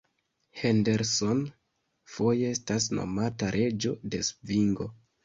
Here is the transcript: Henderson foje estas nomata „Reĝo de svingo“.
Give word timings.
Henderson 0.59 1.43
foje 2.13 2.47
estas 2.53 2.87
nomata 3.01 3.51
„Reĝo 3.57 3.93
de 4.15 4.23
svingo“. 4.31 4.89